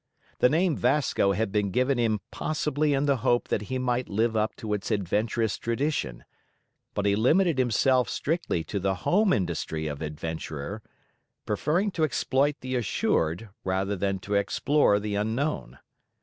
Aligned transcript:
The 0.39 0.49
name 0.49 0.75
Vasco 0.75 1.33
had 1.33 1.51
been 1.51 1.69
given 1.69 1.99
him 1.99 2.21
possibly 2.31 2.95
in 2.95 3.05
the 3.05 3.17
hope 3.17 3.49
that 3.49 3.61
he 3.69 3.77
might 3.77 4.09
live 4.09 4.35
up 4.35 4.55
to 4.55 4.73
its 4.73 4.89
adventurous 4.89 5.59
tradition, 5.59 6.23
but 6.95 7.05
he 7.05 7.15
limited 7.15 7.59
himself 7.59 8.09
strictly 8.09 8.63
to 8.63 8.79
the 8.79 8.95
home 9.05 9.31
industry 9.31 9.85
of 9.85 10.01
adventurer, 10.01 10.81
preferring 11.45 11.91
to 11.91 12.03
exploit 12.03 12.61
the 12.61 12.75
assured 12.75 13.49
rather 13.63 13.95
than 13.95 14.17
to 14.17 14.33
explore 14.33 14.99
the 14.99 15.13
unknown. 15.13 15.77